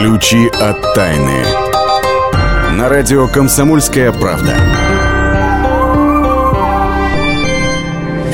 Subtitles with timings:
[0.00, 1.44] Ключи от тайны.
[2.70, 4.56] На радио «Комсомольская правда».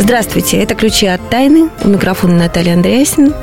[0.06, 1.69] Здравствуйте, это «Ключи от тайны».
[1.82, 3.35] У микрофона Наталья Андреасин.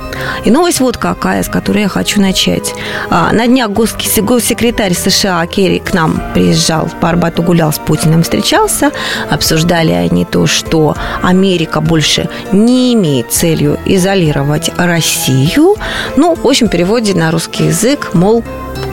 [0.45, 2.73] И новость вот какая, с которой я хочу начать.
[3.09, 8.91] А, на днях госсекретарь США Керри к нам приезжал, по Арбату гулял с Путиным, встречался.
[9.29, 15.75] Обсуждали они то, что Америка больше не имеет целью изолировать Россию.
[16.15, 18.41] Ну, в общем, переводе на русский язык, мол,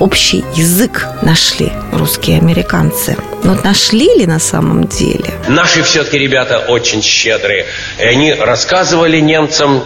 [0.01, 3.17] общий язык нашли русские американцы.
[3.43, 5.35] Но нашли ли на самом деле?
[5.49, 7.67] Наши все-таки ребята очень щедрые.
[7.99, 9.85] И они рассказывали немцам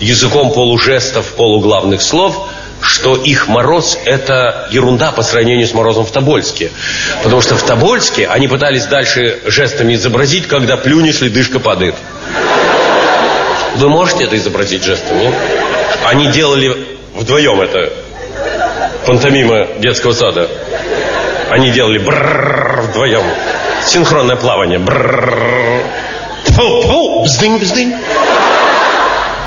[0.00, 2.48] языком полужестов, полуглавных слов,
[2.80, 6.70] что их мороз– это ерунда по сравнению с морозом в Тобольске.
[7.22, 11.94] Потому что в Тобольске они пытались дальше жестами изобразить, когда плюнешь, ледышка падает.
[13.76, 15.32] Вы можете это изобразить жестами?
[16.04, 16.76] Они делали
[17.14, 17.92] вдвоем это
[19.06, 20.48] пантомима детского сада.
[21.54, 23.22] Они делали брррр вдвоем.
[23.84, 24.80] Синхронное плавание.
[24.80, 25.84] Брррр.
[27.22, 27.94] Бздынь, бздынь.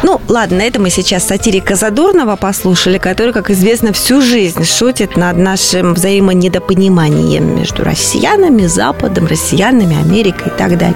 [0.04, 5.36] Ну, ладно, это мы сейчас сатирика Задорнова послушали, который, как известно, всю жизнь шутит над
[5.36, 10.96] нашим взаимонедопониманием между россиянами, Западом, россиянами, Америкой и так далее.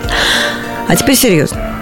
[0.88, 1.76] А теперь серьезно.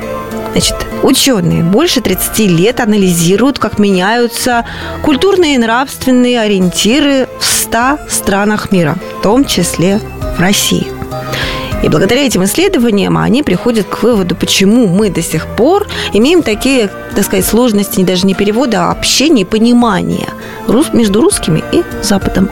[0.54, 4.66] Значит, ученые больше 30 лет анализируют, как меняются
[5.04, 10.00] культурные и нравственные ориентиры в 100 странах мира, в том числе
[10.38, 10.99] в России.
[11.84, 16.90] И благодаря этим исследованиям они приходят к выводу, почему мы до сих пор имеем такие,
[17.16, 20.28] так сказать, сложности даже не перевода, а общения и понимания
[20.94, 22.50] между русскими и Западом.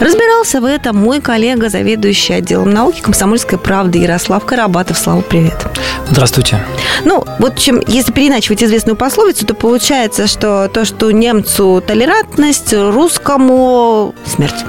[0.00, 4.98] Разбирался в этом мой коллега, заведующий отделом науки комсомольской правды Ярослав Карабатов.
[4.98, 5.66] Слава, привет.
[6.10, 6.62] Здравствуйте.
[7.04, 14.14] Ну, вот чем, если переначивать известную пословицу, то получается, что то, что немцу толерантность, русскому
[14.26, 14.64] смерть.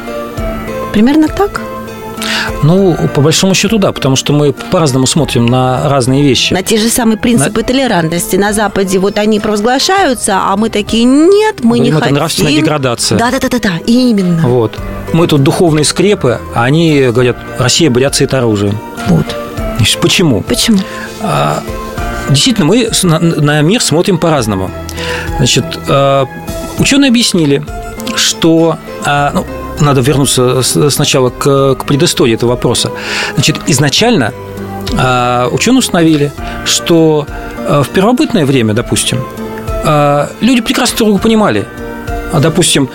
[0.93, 1.61] Примерно так?
[2.63, 6.53] Ну, по большому счету, да, потому что мы по-разному смотрим на разные вещи.
[6.53, 7.67] На те же самые принципы на...
[7.67, 8.35] толерантности.
[8.35, 12.15] На Западе вот они провозглашаются, а мы такие, нет, мы Говорим, не это хотим.
[12.15, 13.17] нравственная деградация.
[13.17, 14.47] Да-да-да-да, именно.
[14.47, 14.77] Вот.
[15.13, 18.79] Мы тут духовные скрепы, а они говорят, Россия бряцает оружием.
[19.07, 19.25] Вот.
[19.77, 20.41] Значит, почему?
[20.41, 20.79] Почему?
[21.21, 21.61] А,
[22.29, 24.71] действительно, мы на, на мир смотрим по-разному.
[25.37, 26.25] Значит, а,
[26.79, 27.63] ученые объяснили,
[28.15, 29.45] что а, ну,
[29.79, 32.91] надо вернуться сначала к, к предыстории этого вопроса.
[33.35, 34.33] Значит, изначально
[34.97, 36.31] а, ученые установили,
[36.65, 37.27] что
[37.67, 39.23] а, в первобытное время, допустим,
[39.83, 41.65] а, люди прекрасно друг друга понимали.
[42.41, 42.89] Допустим,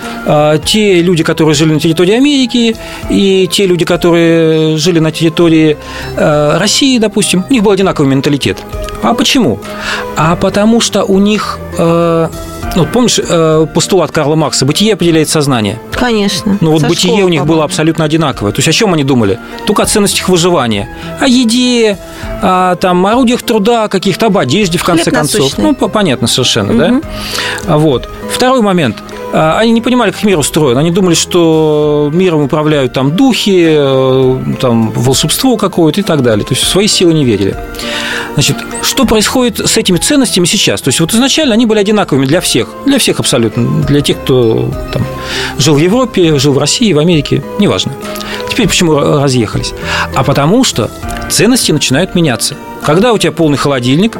[0.66, 2.76] те люди, которые жили на территории Америки,
[3.08, 5.78] и те люди, которые жили на территории
[6.16, 8.58] России, допустим, у них был одинаковый менталитет.
[9.02, 9.58] А почему?
[10.14, 11.58] А потому что у них
[12.76, 15.78] ну, помнишь э, постулат Карла Маркса «Бытие определяет сознание»?
[15.92, 16.58] Конечно.
[16.60, 18.52] Ну, вот Со бытие у них было абсолютно одинаковое.
[18.52, 19.38] То есть о чем они думали?
[19.66, 20.88] Только о ценностях выживания.
[21.20, 21.98] О еде,
[22.42, 25.40] о там, орудиях труда каких-то, об одежде, в конце Хлеб концов.
[25.40, 25.76] Насущный.
[25.80, 27.02] Ну, понятно совершенно, угу.
[27.66, 27.76] да?
[27.76, 28.08] Вот.
[28.30, 28.96] Второй момент–
[29.32, 30.76] а, они не понимали, как мир устроен.
[30.76, 36.44] Они думали, что миром управляют там духи, э, там волшебство какое-то и так далее.
[36.44, 37.56] То есть в свои силы не верили.
[38.34, 40.80] Значит, что происходит с этими ценностями сейчас?
[40.80, 42.68] То есть вот изначально они были одинаковыми для всех.
[42.86, 43.82] Для всех абсолютно.
[43.84, 45.06] Для тех, кто там,
[45.58, 47.42] жил в Европе, жил в России, в Америке.
[47.58, 47.92] Неважно.
[48.50, 49.72] Теперь почему разъехались?
[50.14, 50.90] А потому что
[51.28, 52.56] ценности начинают меняться.
[52.82, 54.16] Когда у тебя полный холодильник,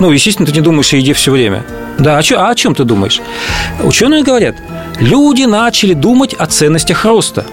[0.00, 1.64] ну, естественно, ты не думаешь о еде все время.
[1.98, 3.20] Да, а, чё, а о чем ты думаешь?
[3.82, 4.56] Ученые говорят,
[5.00, 7.46] люди начали думать о ценностях роста.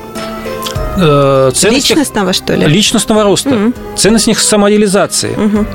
[0.97, 2.67] Э, ценностях личностного, что ли?
[2.67, 3.49] Личностного роста.
[3.49, 3.73] Угу.
[3.95, 5.31] Ценностях самореализации.
[5.31, 5.65] Угу.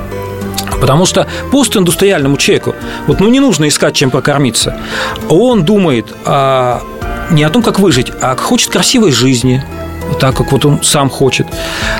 [0.79, 2.75] Потому что постиндустриальному человеку
[3.07, 4.77] вот, ну, не нужно искать, чем прокормиться.
[5.27, 6.81] Он думает о,
[7.31, 9.63] не о том, как выжить, а хочет красивой жизни,
[10.19, 11.47] так как вот он сам хочет.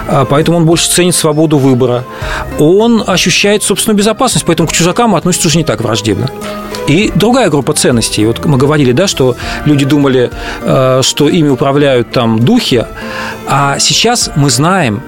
[0.07, 2.05] А, поэтому он больше ценит свободу выбора.
[2.57, 6.29] Он ощущает собственную безопасность, поэтому к чужакам относится уже не так враждебно.
[6.87, 8.25] И другая группа ценностей.
[8.25, 10.31] Вот мы говорили, да, что люди думали,
[10.61, 12.85] э, что ими управляют там духи,
[13.47, 15.03] а сейчас мы знаем,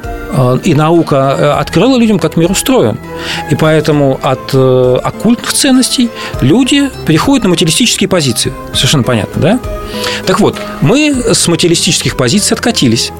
[0.63, 2.97] и наука э, открыла людям, как мир устроен.
[3.49, 6.09] И поэтому от оккультных ценностей
[6.41, 8.53] люди переходят на материалистические позиции.
[8.73, 9.59] Совершенно понятно, да?
[10.25, 13.11] Так вот, мы с материалистических позиций откатились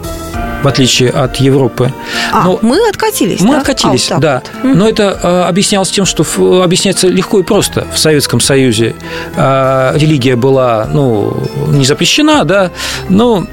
[0.64, 1.92] в отличие от Европы.
[2.32, 3.60] А, Но мы откатились, Мы да?
[3.60, 4.42] откатились, а, вот да.
[4.64, 4.76] Вот.
[4.76, 7.88] Но это э, объяснялось тем, что в, объясняется легко и просто.
[7.94, 8.96] В Советском Союзе
[9.36, 11.36] э, религия была, ну,
[11.70, 12.72] не запрещена, да,
[13.10, 13.46] но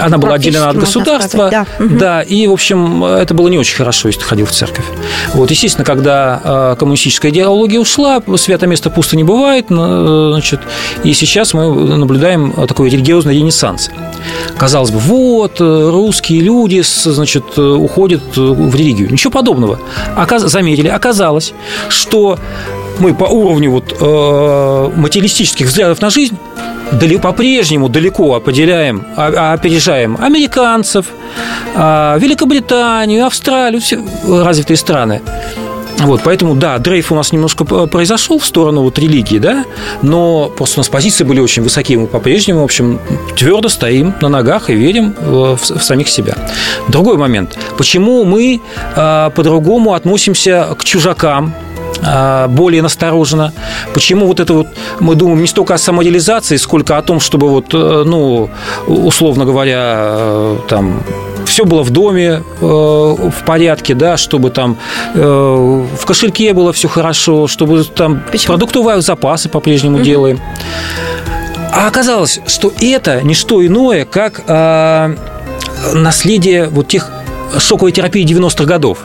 [0.00, 1.48] она была отделена от государства.
[1.50, 1.66] Да.
[1.78, 4.84] да, и, в общем, это было не очень хорошо, если ты ходил в церковь.
[5.32, 10.60] Вот, естественно, когда э, коммунистическая идеология ушла, святое место пусто не бывает, значит,
[11.02, 13.90] и сейчас мы наблюдаем такой религиозный ренессанс.
[14.56, 19.10] Казалось бы, вот, русские люди, значит, уходят в религию.
[19.10, 19.78] Ничего подобного.
[20.16, 20.42] Оказ...
[20.42, 21.52] Заметили, оказалось,
[21.88, 22.38] что
[22.98, 26.38] мы по уровню вот, э, материалистических взглядов на жизнь
[27.22, 31.06] по-прежнему далеко определяем, а, опережаем американцев,
[31.74, 35.20] а, Великобританию, Австралию, все развитые страны.
[35.98, 39.64] Вот, поэтому, да, дрейф у нас немножко произошел в сторону вот религии, да,
[40.02, 43.00] но просто у нас позиции были очень высокие, мы по-прежнему, в общем,
[43.36, 46.36] твердо стоим на ногах и верим в, в самих себя.
[46.88, 47.56] Другой момент.
[47.78, 48.60] Почему мы
[48.96, 51.63] э, по-другому относимся к чужакам, а,
[52.00, 53.52] более настороженно.
[53.92, 54.66] Почему вот это вот
[55.00, 58.50] мы думаем не столько о самореализации, сколько о том, чтобы вот, э, ну,
[58.86, 61.02] условно говоря, э, там
[61.44, 64.76] все было в доме э, в порядке, да, чтобы там
[65.14, 68.52] э, в кошельке было все хорошо, чтобы там Почему?
[68.54, 70.04] продуктовые запасы по-прежнему угу.
[70.04, 70.40] делаем.
[71.72, 75.16] А оказалось, что это не что иное, как э,
[75.92, 77.10] наследие вот тех
[77.58, 78.98] шоковой терапии 90-х годов.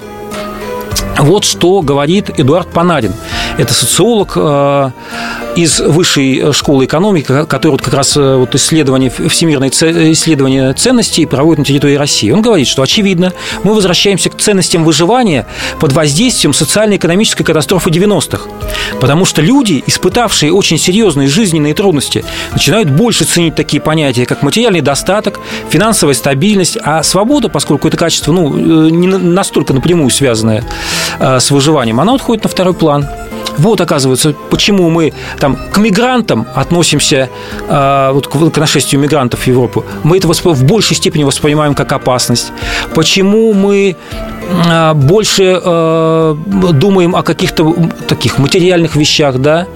[1.22, 3.14] Вот что говорит Эдуард Панарин.
[3.60, 4.92] Это социолог э,
[5.58, 11.60] из высшей школы экономики, который вот как раз э, вот исследование, всемирное исследование ценностей проводит
[11.60, 12.32] на территории России.
[12.32, 13.34] Он говорит, что, очевидно,
[13.64, 15.46] мы возвращаемся к ценностям выживания
[15.82, 18.50] под воздействием социально-экономической катастрофы 90-х.
[19.02, 22.24] Потому что люди, испытавшие очень серьезные жизненные трудности,
[22.54, 28.32] начинают больше ценить такие понятия, как материальный достаток, финансовая стабильность, а свобода, поскольку это качество
[28.32, 30.64] ну, э, не настолько напрямую связанное
[31.20, 33.06] с выживанием, она отходит на второй план.
[33.58, 37.30] Вот, оказывается, почему мы там к мигрантам относимся,
[37.68, 39.86] э, вот к, к нашествию мигрантов в Европу.
[40.04, 42.52] Мы это в большей степени воспринимаем как опасность.
[42.96, 43.96] Почему мы
[44.66, 46.36] э, больше э,
[46.74, 47.74] думаем о каких-то
[48.08, 49.68] таких материальных вещах, да,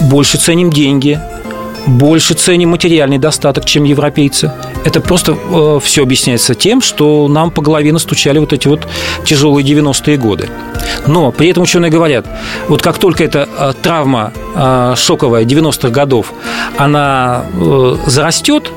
[0.00, 1.20] больше ценим деньги,
[1.86, 4.52] больше ценим материальный достаток, чем европейцы.
[4.84, 8.86] Это просто э, все объясняется тем, что нам по голове настучали вот эти вот
[9.24, 10.48] тяжелые 90-е годы.
[11.06, 12.26] Но при этом ученые говорят,
[12.68, 16.32] вот как только эта э, травма э, шоковая 90-х годов,
[16.78, 18.70] она э, зарастет,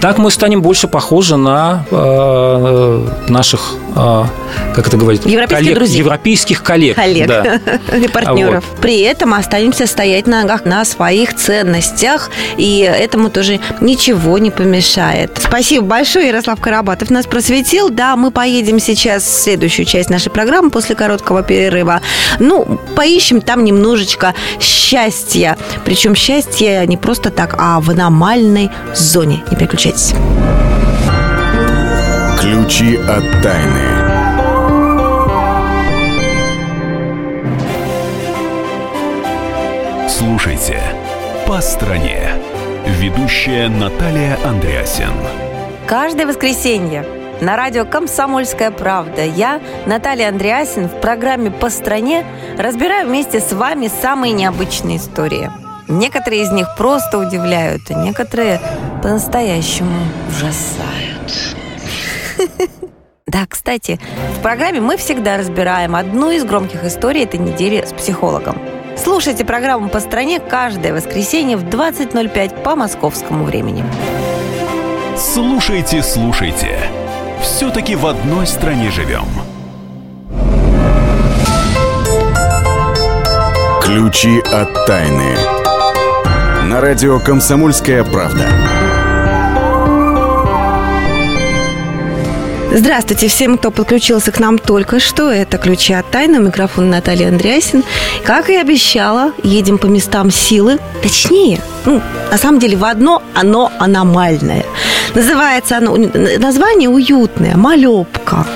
[0.00, 5.98] так мы станем больше похожи на э, наших, э, как это говорить, европейских коллег, друзей.
[5.98, 6.96] европейских коллег.
[6.96, 7.60] Коллег да.
[7.96, 8.64] и партнеров.
[8.68, 8.80] Вот.
[8.80, 15.38] При этом останемся стоять на ногах на своих ценностях, и этому тоже ничего не помешает.
[15.40, 17.88] Спасибо большое, Ярослав Карабатов нас просветил.
[17.88, 22.00] Да, мы поедем сейчас в следующую часть нашей программы после короткого перерыва.
[22.40, 25.56] Ну, поищем там немножечко счастья.
[25.84, 29.44] Причем счастье не просто так, а в аномальной зоне.
[29.50, 30.14] Не переключайтесь.
[32.40, 33.80] Ключи от тайны.
[40.08, 40.80] Слушайте
[41.46, 42.30] «По стране».
[42.86, 45.12] Ведущая Наталья Андреасен.
[45.86, 47.04] Каждое воскресенье
[47.40, 52.24] на радио «Комсомольская правда» я, Наталья Андреасин, в программе «По стране»
[52.58, 55.50] разбираю вместе с вами самые необычные истории–
[55.88, 58.60] Некоторые из них просто удивляют, а некоторые
[59.02, 59.98] по-настоящему
[60.28, 61.53] ужасают.
[63.26, 63.98] Да, кстати,
[64.38, 68.58] в программе мы всегда разбираем одну из громких историй этой недели с психологом.
[68.96, 73.82] Слушайте программу «По стране» каждое воскресенье в 20.05 по московскому времени.
[75.16, 76.78] Слушайте, слушайте.
[77.42, 79.26] Все-таки в одной стране живем.
[83.82, 85.36] Ключи от тайны
[86.64, 88.46] на радио «Комсомольская правда».
[92.72, 95.30] Здравствуйте всем, кто подключился к нам только что.
[95.30, 96.38] Это «Ключи от тайны».
[96.38, 97.84] Микрофон Наталья Андреасин.
[98.24, 100.78] Как и обещала, едем по местам силы.
[101.02, 104.64] Точнее, ну, на самом деле, в одно оно аномальное.
[105.14, 108.46] Называется оно, название уютное, «Малепка».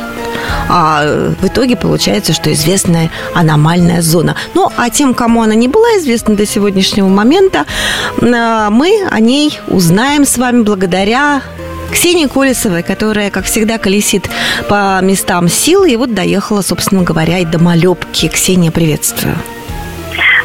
[0.69, 4.37] А в итоге получается, что известная аномальная зона.
[4.55, 7.65] Ну, а тем, кому она не была известна до сегодняшнего момента,
[8.21, 11.43] а, мы о ней узнаем с вами благодаря
[11.91, 14.29] Ксении Колесовой, которая, как всегда, колесит
[14.69, 18.29] по местам силы, и вот доехала, собственно говоря, и до Малепки.
[18.29, 19.37] Ксения, приветствую.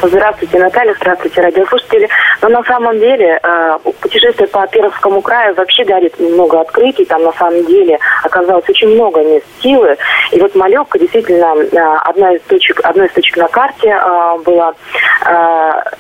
[0.06, 2.10] Здравствуйте, Наталья, здравствуйте, радиослушатели.
[2.42, 7.06] Но на самом деле э, путешествие по Пермскому краю вообще дарит много открытий.
[7.06, 9.96] Там на самом деле оказалось очень много мест силы.
[10.32, 14.74] И вот Малевка действительно э, одна из точек, одной из точек на карте э, была.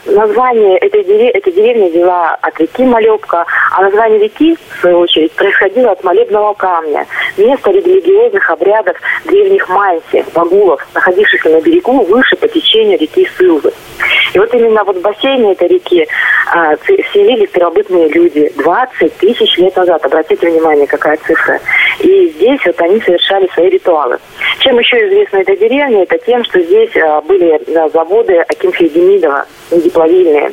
[0.05, 1.33] Название этой, дерев...
[1.35, 6.53] этой деревни взяла от реки Малевка, А название реки, в свою очередь, происходило от молебного
[6.55, 7.05] камня,
[7.37, 13.71] места религиозных обрядов древних майси, багулов, находившихся на берегу выше по течению реки Сылвы.
[14.33, 16.07] И вот именно вот в бассейне этой реки
[16.51, 16.75] а,
[17.13, 20.05] селились первобытные люди 20 тысяч лет назад.
[20.05, 21.59] Обратите внимание, какая цифра.
[21.99, 24.17] И здесь вот они совершали свои ритуалы.
[24.59, 26.03] Чем еще известна эта деревня?
[26.03, 30.51] Это тем, что здесь а, были а, заводы Акинфи Демидова, дипловильные.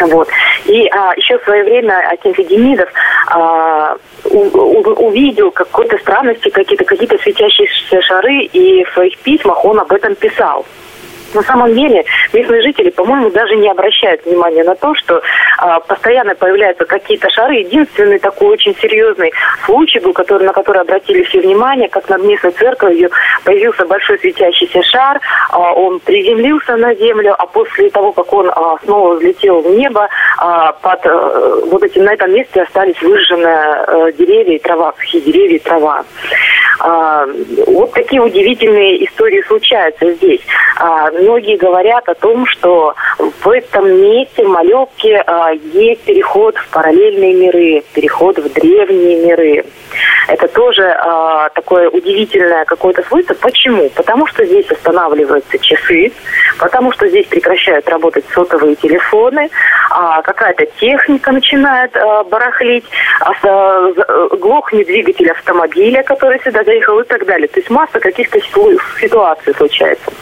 [0.00, 0.28] Вот.
[0.66, 2.88] И а, еще в свое время Аким Федемидов
[3.28, 9.78] а, у, у, увидел какой-то странности, какие-то какие-то светящиеся шары, и в своих письмах он
[9.80, 10.64] об этом писал.
[11.34, 15.22] На самом деле местные жители, по-моему, даже не обращают внимания на то, что
[15.58, 17.56] а, постоянно появляются какие-то шары.
[17.56, 19.32] Единственный такой очень серьезный
[19.64, 23.10] случай был, который, на который обратили все внимание, как над местной церковью
[23.44, 25.20] появился большой светящийся шар,
[25.50, 30.08] а, он приземлился на землю, а после того, как он а, снова взлетел в небо,
[30.38, 35.22] а, под а, вот этим на этом месте остались выжженные а, деревья и трава, сухие
[35.22, 36.04] деревья и трава.
[36.84, 37.24] А,
[37.68, 40.40] вот такие удивительные истории случаются здесь.
[40.78, 42.94] А, многие говорят о том, что
[43.30, 49.64] в этом месте, в Малевке, а, есть переход в параллельные миры, переход в древние миры.
[50.28, 53.34] Это тоже а, такое удивительное какое-то свойство.
[53.34, 53.88] Почему?
[53.90, 56.12] Потому что здесь останавливаются часы,
[56.58, 59.50] потому что здесь прекращают работать сотовые телефоны,
[59.90, 62.84] а, какая-то техника начинает а, барахлить,
[63.20, 67.48] а, а, глохнет двигатель автомобиля, который сюда заехал и так далее.
[67.48, 68.40] То есть масса каких-то
[69.00, 70.12] ситуаций случается.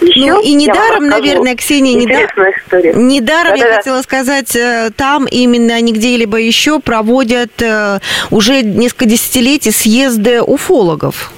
[0.00, 5.26] Еще ну и недаром, наверное, Ксения, недаром, недаром да, я да, хотела сказать, э, там
[5.26, 11.32] именно, а не где-либо еще проводят э, уже несколько десятилетий съезды уфологов.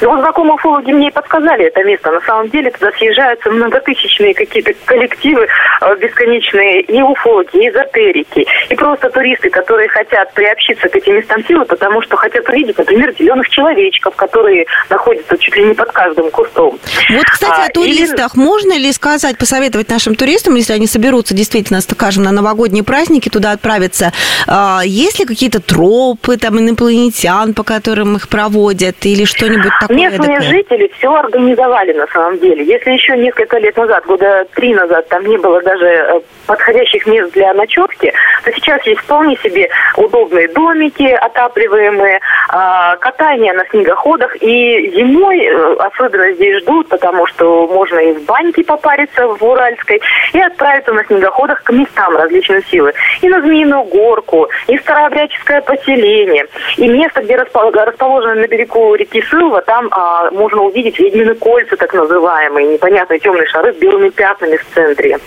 [0.00, 2.10] Ну, вот знакомые уфологи мне и подсказали это место.
[2.10, 5.46] На самом деле туда съезжаются многотысячные какие-то коллективы
[5.80, 11.44] э, бесконечные, и уфологи, и эзотерики, и просто туристы, которые хотят приобщиться к этим местам
[11.46, 16.30] силы, потому что хотят увидеть, например, зеленых человечков, которые находятся чуть ли не под каждым
[16.30, 16.78] кустом.
[17.10, 18.34] Вот, кстати, а, о туристах.
[18.34, 18.44] Или...
[18.44, 23.52] Можно ли сказать, посоветовать нашим туристам, если они соберутся действительно, скажем, на новогодние праздники туда
[23.52, 24.12] отправиться,
[24.46, 29.87] а, есть ли какие-то тропы там инопланетян, по которым их проводят, или что-нибудь такое?
[29.88, 30.40] Местные эдакое.
[30.40, 32.64] жители все организовали на самом деле.
[32.64, 37.32] Если еще несколько лет назад, года три назад, там не было даже э, подходящих мест
[37.32, 38.12] для ночевки,
[38.44, 44.36] то сейчас есть вполне себе удобные домики отапливаемые, а, катание на снегоходах.
[44.42, 50.00] И зимой э, особенно здесь ждут, потому что можно и в баньке попариться в Уральской,
[50.32, 52.92] и отправиться на снегоходах к местам различной силы.
[53.22, 59.22] И на Змеиную горку, и в Старообрядческое поселение, и место, где расположено на берегу реки
[59.22, 64.10] Сылва, там там а, можно увидеть ведьмины кольца, так называемые, непонятные темные шары с белыми
[64.10, 65.18] пятнами в центре.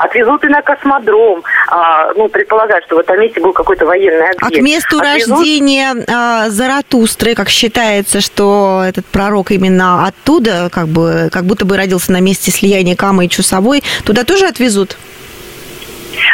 [0.00, 1.42] Отвезут и на космодром.
[1.68, 4.42] А, ну, предполагают, что в этом месте был какой-то военный объект.
[4.42, 5.38] А к месту Отвезут...
[5.38, 11.76] рождения а, Заратустры, как считается, что этот пророк именно оттуда, как бы, как будто бы
[11.76, 14.96] родился на месте слияния Камы и Чусовой, туда тоже отвезут?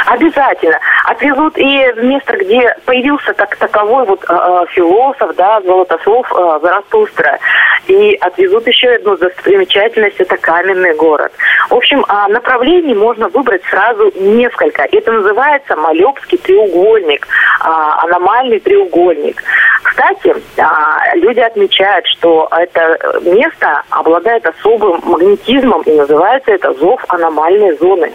[0.06, 0.78] Обязательно.
[1.04, 7.38] Отвезут и в место, где появился так таковой вот э, философ, да, Золотослов э, Заратустра.
[7.87, 11.33] И отвезут еще одну достопримечательность, это каменный город.
[11.71, 14.83] В общем, э, направлений можно выбрать сразу несколько.
[14.83, 17.68] Это называется Малепский треугольник, э,
[18.04, 19.42] аномальный треугольник.
[19.83, 27.76] Кстати, э, люди отмечают, что это место обладает особым магнетизмом и называется это зов аномальной
[27.78, 28.12] зоны.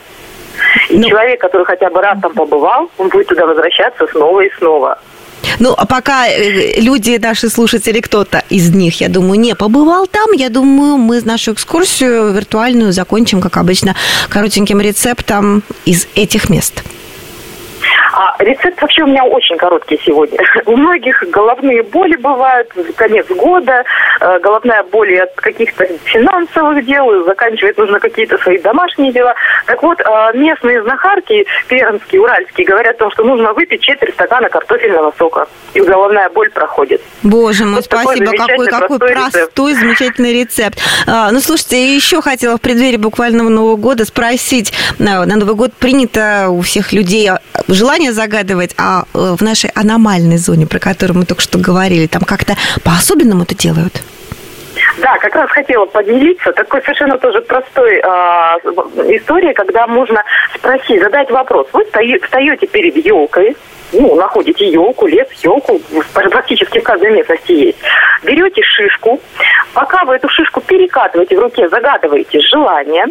[0.91, 4.49] И ну, человек, который хотя бы раз там побывал, он будет туда возвращаться снова и
[4.57, 4.99] снова.
[5.59, 10.31] Ну, а пока э, люди, наши слушатели, кто-то из них, я думаю, не побывал там,
[10.33, 13.95] я думаю, мы нашу экскурсию виртуальную закончим, как обычно,
[14.29, 16.83] коротеньким рецептом из этих мест.
[18.13, 20.37] А рецепт вообще у меня очень короткий сегодня.
[20.65, 23.83] У многих головные боли бывают, конец года,
[24.19, 29.33] э, головная боль от каких-то финансовых дел, заканчивать нужно какие-то свои домашние дела.
[29.65, 34.49] Так вот, э, местные знахарки, пермские, уральские, говорят о том, что нужно выпить четверть стакана
[34.49, 37.01] картофельного сока, и головная боль проходит.
[37.23, 40.79] Боже мой, вот спасибо, какой, какой простой, простой замечательный рецепт.
[41.07, 46.47] А, ну, слушайте, еще хотела в преддверии буквального Нового года спросить, на Новый год принято
[46.49, 47.29] у всех людей
[47.67, 52.23] желание загадывать, а э, в нашей аномальной зоне, про которую мы только что говорили, там
[52.23, 54.01] как-то по-особенному это делают?
[54.99, 56.51] Да, как раз хотела поделиться.
[56.53, 57.99] Такой совершенно тоже простой э,
[59.15, 60.23] история, когда можно
[60.55, 61.67] спросить, задать вопрос.
[61.73, 63.55] Вы встаете перед елкой,
[63.93, 65.79] ну, находите елку, лес, елку,
[66.13, 67.77] практически в каждой местности есть.
[68.23, 69.19] Берете шишку,
[69.73, 73.05] пока вы эту шишку перекатываете в руке, загадываете желание,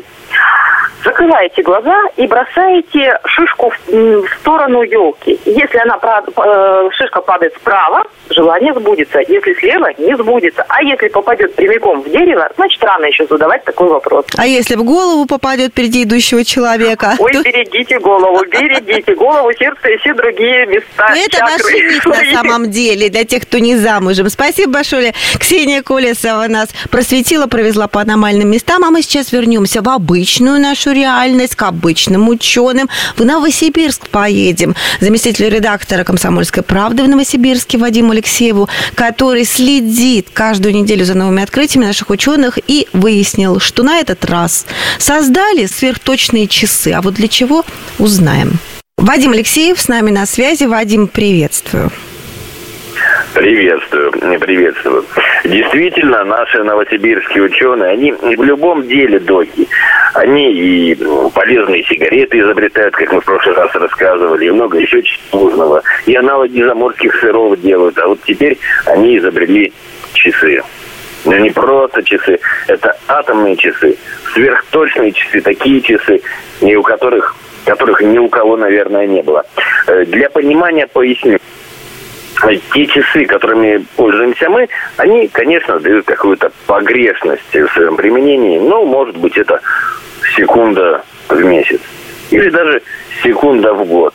[1.05, 5.39] закрываете глаза и бросаете шишку в, сторону елки.
[5.45, 9.21] Если она э, шишка падает справа, желание сбудется.
[9.21, 10.65] Если слева, не сбудется.
[10.69, 14.27] А если попадет прямиком в дерево, значит, рано еще задавать такой вопрос.
[14.37, 17.15] А если в голову попадет впереди идущего человека?
[17.19, 17.43] Ой, то...
[17.43, 21.13] берегите голову, берегите голову, сердце и все другие места.
[21.15, 24.29] Это наш миф на самом деле, для тех, кто не замужем.
[24.29, 25.15] Спасибо большое.
[25.39, 29.89] Ксения Колесова нас просветила, провезла по аномальным местам, а мы сейчас вернемся в
[30.21, 32.91] обычную нашу реальность, к обычным ученым.
[33.17, 34.77] В Новосибирск поедем.
[35.01, 41.87] Заместитель редактора «Комсомольской правды» в Новосибирске Вадим Алексееву, который следит каждую неделю за новыми открытиями
[41.87, 44.67] наших ученых и выяснил, что на этот раз
[44.99, 46.93] создали сверхточные часы.
[46.93, 47.65] А вот для чего,
[47.99, 48.59] узнаем.
[48.99, 50.65] Вадим Алексеев с нами на связи.
[50.65, 51.91] Вадим, приветствую.
[53.35, 54.11] Приветствую,
[54.41, 55.05] приветствую.
[55.45, 59.69] Действительно, наши новосибирские ученые, они в любом деле доки.
[60.15, 60.99] Они и
[61.33, 65.83] полезные сигареты изобретают, как мы в прошлый раз рассказывали, и много еще нужного.
[66.07, 67.97] И аналоги заморских сыров делают.
[67.99, 69.73] А вот теперь они изобрели
[70.13, 70.63] часы.
[71.25, 73.97] Но не просто часы, это атомные часы,
[74.33, 76.21] сверхточные часы, такие часы,
[76.63, 79.45] не у которых, которых ни у кого, наверное, не было.
[79.87, 81.39] Э, для понимания поясню
[82.73, 88.59] те часы, которыми пользуемся мы, они, конечно, дают какую-то погрешность в своем применении.
[88.59, 89.61] Ну, может быть, это
[90.37, 91.81] секунда в месяц.
[92.31, 92.83] Или даже
[93.23, 94.15] секунда в год.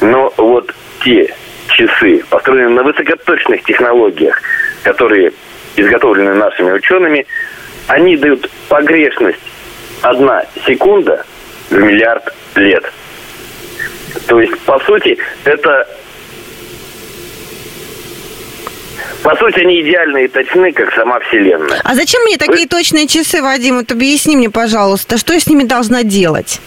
[0.00, 1.34] Но вот те
[1.68, 4.40] часы, построенные на высокоточных технологиях,
[4.82, 5.32] которые
[5.76, 7.26] изготовлены нашими учеными,
[7.88, 9.40] они дают погрешность
[10.02, 11.24] одна секунда
[11.70, 12.92] в миллиард лет.
[14.26, 15.86] То есть, по сути, это
[19.26, 21.80] По сути, они идеальные и точны, как сама Вселенная.
[21.82, 22.66] А зачем мне такие Вы...
[22.68, 23.78] точные часы, Вадим?
[23.78, 26.60] Вот объясни мне, пожалуйста, что я с ними должна делать?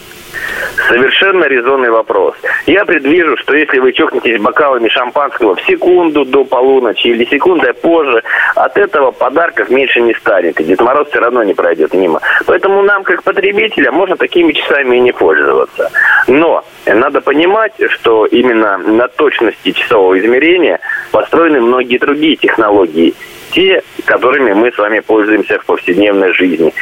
[0.88, 2.36] Совершенно резонный вопрос.
[2.66, 8.24] Я предвижу, что если вы чокнетесь бокалами шампанского в секунду до полуночи или секундой позже,
[8.56, 12.22] от этого подарков меньше не станет, и Дед Мороз все равно не пройдет мимо.
[12.46, 15.92] Поэтому нам, как потребителям, можно такими часами и не пользоваться.
[16.28, 20.80] Но надо понимать, что именно на точности часового измерения
[21.12, 23.14] построены многие другие технологии,
[23.52, 26.74] те, которыми мы с вами пользуемся в повседневной жизни.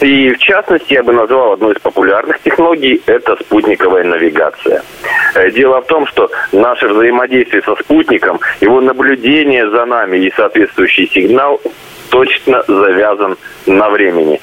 [0.00, 4.82] И в частности, я бы назвал одну из популярных технологий– это спутниковая навигация.
[5.34, 11.06] Э, дело в том, что наше взаимодействие со спутником, его наблюдение за нами и соответствующий
[11.08, 11.60] сигнал
[12.08, 13.36] точно завязан
[13.66, 14.40] на времени.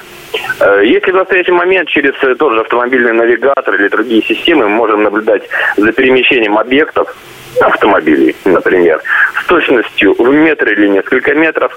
[0.60, 5.02] Э, если в настоящий момент через тот же автомобильный навигатор или другие системы мы можем
[5.02, 5.42] наблюдать
[5.76, 7.16] за перемещением объектов,
[7.60, 9.00] автомобилей, например,
[9.42, 11.76] с точностью в метр или несколько метров,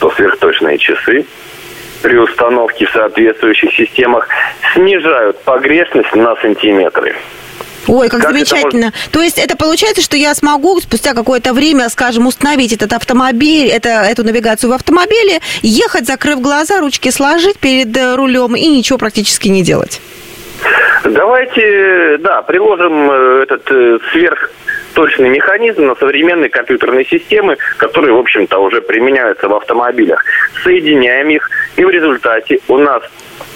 [0.00, 1.26] то сверхточные часы
[2.02, 4.28] при установке в соответствующих системах
[4.74, 7.16] снижают погрешность на сантиметры.
[7.86, 8.86] Ой, как, как замечательно.
[8.86, 9.10] Может...
[9.10, 13.88] То есть это получается, что я смогу спустя какое-то время, скажем, установить этот автомобиль, это,
[13.88, 19.48] эту навигацию в автомобиле, ехать, закрыв глаза, ручки сложить перед э, рулем и ничего практически
[19.48, 20.00] не делать.
[21.04, 24.50] Давайте, да, приложим э, этот э, сверх
[24.94, 30.22] точный механизм на современные компьютерные системы, которые, в общем-то, уже применяются в автомобилях.
[30.62, 33.02] Соединяем их, и в результате у нас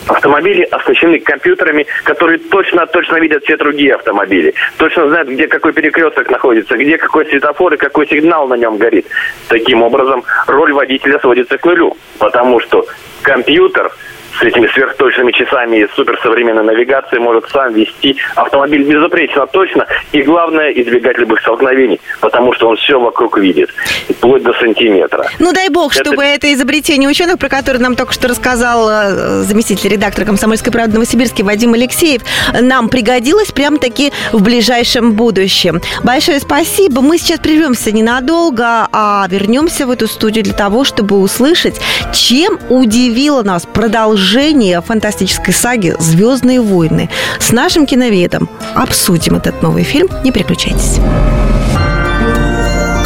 [0.06, 4.54] автомобили оснащены компьютерами, которые точно-точно видят все другие автомобили.
[4.76, 9.06] Точно знают, где какой перекресток находится, где какой светофор и какой сигнал на нем горит.
[9.48, 12.86] Таким образом, роль водителя сводится к нулю, потому что
[13.22, 13.90] компьютер
[14.38, 20.70] с этими сверхточными часами и суперсовременной навигацией может сам вести автомобиль безупречно точно и, главное,
[20.70, 23.70] избегать любых столкновений, потому что он все вокруг видит,
[24.10, 25.28] вплоть до сантиметра.
[25.38, 26.04] Ну, дай бог, это...
[26.04, 30.94] чтобы это изобретение ученых, про которое нам только что рассказал э, заместитель редактора «Комсомольской правды»
[30.94, 32.22] Новосибирский Вадим Алексеев,
[32.60, 35.80] нам пригодилось прям-таки в ближайшем будущем.
[36.02, 37.00] Большое спасибо.
[37.00, 41.80] Мы сейчас прервемся ненадолго, а вернемся в эту студию для того, чтобы услышать,
[42.12, 47.10] чем удивило нас продолжение продолжение фантастической саги «Звездные войны».
[47.38, 50.08] С нашим киноведом обсудим этот новый фильм.
[50.24, 50.98] Не переключайтесь.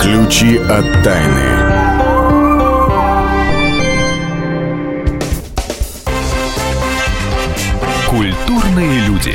[0.01, 1.43] Ключи от тайны.
[8.09, 9.35] Культурные люди.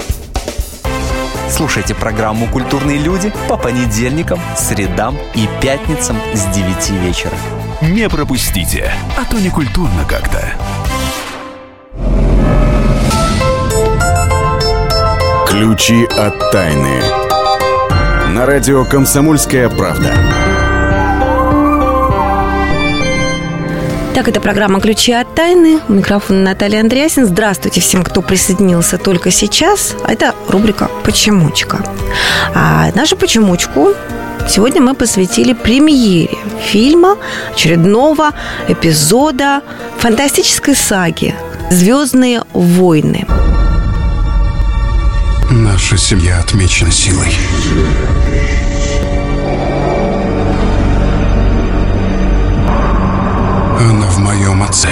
[1.51, 7.33] Слушайте программу «Культурные люди» по понедельникам, средам и пятницам с 9 вечера.
[7.81, 10.41] Не пропустите, а то не культурно как-то.
[15.45, 17.01] Ключи от тайны.
[18.29, 20.13] На радио «Комсомольская правда».
[24.13, 25.79] Так, это программа «Ключи от тайны».
[25.87, 27.25] У микрофона Наталья Андреасин.
[27.25, 29.95] Здравствуйте всем, кто присоединился только сейчас.
[30.05, 31.79] Это рубрика «Почемучка».
[32.53, 33.93] А нашу «Почемучку»
[34.49, 37.15] сегодня мы посвятили премьере фильма,
[37.53, 38.31] очередного
[38.67, 39.61] эпизода
[39.97, 41.33] фантастической саги
[41.69, 43.25] «Звездные войны».
[45.49, 47.33] Наша семья отмечена силой.
[54.21, 54.89] Моем отце.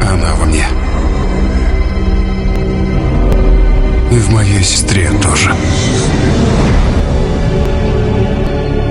[0.00, 0.64] Она во мне.
[4.10, 5.52] И в моей сестре тоже.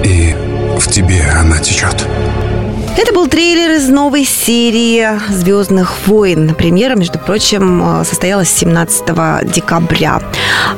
[0.04, 0.36] И
[0.78, 2.06] в тебе она течет.
[2.98, 6.56] Это был трейлер из новой серии «Звездных войн».
[6.56, 9.04] Премьера, между прочим, состоялась 17
[9.44, 10.22] декабря.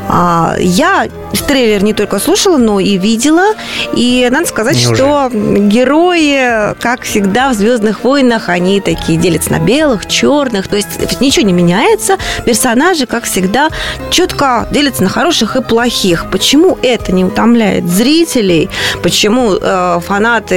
[0.09, 1.07] А, я
[1.47, 3.53] трейлер не только слушала, но и видела.
[3.93, 4.95] И надо сказать, Неужели?
[4.95, 10.67] что герои, как всегда в «Звездных войнах», они такие делятся на белых, черных.
[10.67, 12.17] То есть ничего не меняется.
[12.45, 13.69] Персонажи, как всегда,
[14.11, 16.29] четко делятся на хороших и плохих.
[16.31, 18.69] Почему это не утомляет зрителей?
[19.03, 20.55] Почему э, фанаты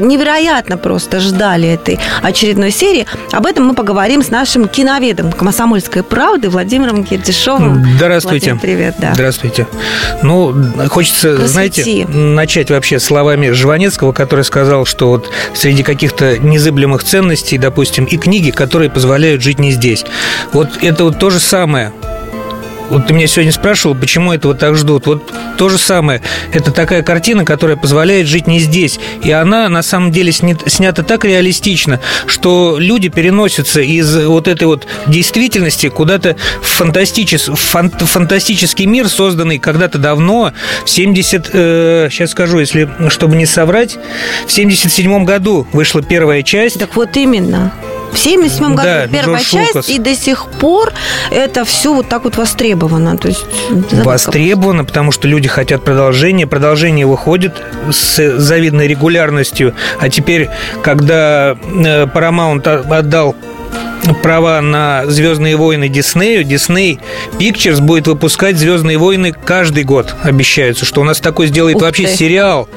[0.00, 3.06] невероятно невероятно просто ждали этой очередной серии.
[3.32, 7.84] Об этом мы поговорим с нашим киноведом «Комсомольской правды» Владимиром Кирдишовым.
[7.96, 8.52] Здравствуйте.
[8.52, 9.14] Владимир, привет, да.
[9.14, 9.66] Здравствуйте.
[10.22, 10.54] Ну,
[10.88, 11.82] хочется, Просвети.
[11.82, 18.16] знаете, начать вообще словами Жванецкого, который сказал, что вот среди каких-то незыблемых ценностей, допустим, и
[18.16, 20.04] книги, которые позволяют жить не здесь.
[20.52, 21.92] Вот это вот то же самое
[22.90, 25.06] вот ты меня сегодня спрашивал, почему этого так ждут.
[25.06, 26.22] Вот то же самое.
[26.52, 28.98] Это такая картина, которая позволяет жить не здесь.
[29.22, 34.86] И она на самом деле снята так реалистично, что люди переносятся из вот этой вот
[35.06, 40.52] действительности куда-то в, фантастичес, в фантастический мир, созданный когда-то давно,
[40.84, 41.50] в 70...
[41.52, 43.98] Э, сейчас скажу, если чтобы не соврать,
[44.46, 46.78] в 77 году вышла первая часть.
[46.78, 47.72] Так вот именно.
[48.12, 49.88] В 77 году да, первая Джордж часть, Лукас.
[49.88, 50.92] и до сих пор
[51.30, 53.16] это все вот так вот востребовано.
[53.16, 53.44] То есть,
[53.92, 56.46] востребовано, потому что люди хотят продолжения.
[56.46, 57.54] Продолжение выходит
[57.90, 59.74] с завидной регулярностью.
[60.00, 60.50] А теперь,
[60.82, 63.36] когда э, Paramount отдал
[64.22, 67.00] права на Звездные войны Диснею, Дисней
[67.38, 70.14] Pictures будет выпускать Звездные войны каждый год.
[70.22, 72.16] Обещаются, что у нас такой сделает Ух вообще ты.
[72.16, 72.68] сериал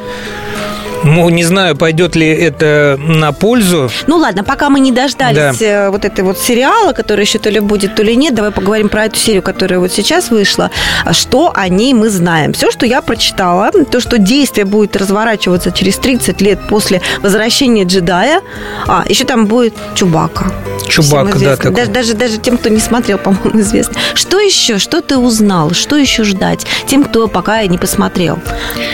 [1.04, 3.90] ну, не знаю, пойдет ли это на пользу.
[4.08, 5.66] Ну ладно, пока мы не дождались да.
[5.66, 8.90] Э, вот этой вот сериала, который еще то ли будет, то ли нет, давай поговорим
[8.90, 10.72] про эту серию, которая вот сейчас вышла.
[11.12, 12.54] Что о ней мы знаем?
[12.54, 18.42] Все, что я прочитала, то, что действие будет разворачиваться через 30 лет после возвращения джедая.
[18.88, 20.52] А, еще там будет Чубака.
[20.88, 21.56] Чубака, да.
[21.58, 21.72] Такой.
[21.72, 23.96] Даже, даже, даже тем, кто не смотрел, по-моему, известно.
[24.14, 24.80] Что еще?
[24.80, 25.72] Что ты узнал?
[25.72, 26.66] Что еще ждать?
[26.88, 28.40] Тем, кто пока не посмотрел.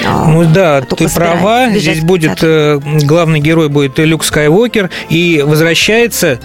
[0.06, 1.69] А, ну да, ты права.
[1.69, 6.40] Здесь здесь будет э, главный герой будет Люк Скайуокер и возвращается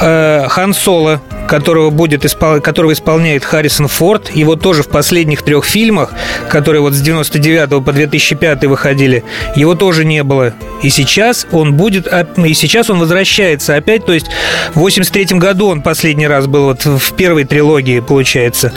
[0.00, 2.60] э, Хан Соло, которого будет испол...
[2.60, 4.30] которого исполняет Харрисон Форд.
[4.34, 6.12] Его тоже в последних трех фильмах,
[6.48, 9.24] которые вот с 99 по 2005 выходили,
[9.56, 10.54] его тоже не было.
[10.82, 14.26] И сейчас он будет, и сейчас он возвращается опять, то есть
[14.74, 18.72] в 83 году он последний раз был вот в первой трилогии, получается.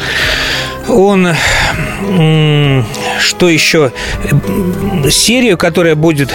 [0.92, 1.30] Он
[3.22, 3.92] что еще?
[5.10, 6.34] Серию, которая будет,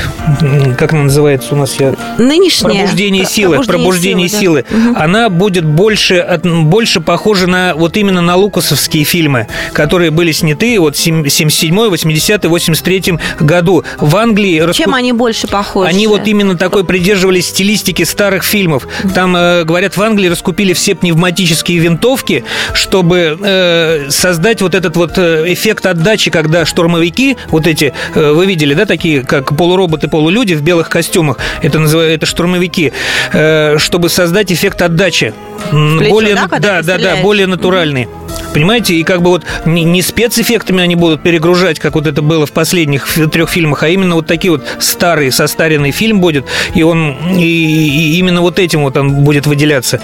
[0.79, 1.79] как она называется у нас?
[1.79, 1.95] Я...
[2.19, 2.83] Нынешняя.
[2.83, 3.57] Пробуждение силы.
[3.57, 4.65] Пробуждение, пробуждение силы.
[4.69, 4.93] силы.
[4.95, 5.05] Да.
[5.05, 10.97] Она будет больше, больше похожа на вот именно на лукасовские фильмы, которые были сняты вот
[10.97, 14.59] в 77 80 83 году в Англии.
[14.59, 14.93] Чем раску...
[14.93, 15.89] они больше похожи?
[15.89, 18.87] Они вот именно такой придерживались стилистики старых фильмов.
[19.15, 24.07] Там, э, говорят, в Англии раскупили все пневматические винтовки, чтобы э,
[24.47, 28.87] создать вот этот вот э, эффект отдачи, когда штурмовики, вот эти, э, вы видели, да,
[28.87, 32.93] такие, как полуроботы, полулюди в белых костюмах, это называют, это штурмовики,
[33.33, 35.35] э, чтобы создать эффект отдачи.
[35.71, 38.07] Плечо, более, да, да, да, да, более натуральный.
[38.55, 42.47] Понимаете, и как бы вот не, не спецэффектами они будут перегружать, как вот это было
[42.47, 47.17] в последних трех фильмах, а именно вот такие вот старые, состаренный фильм будет, и он
[47.37, 50.01] и, и именно вот этим вот он будет выделяться.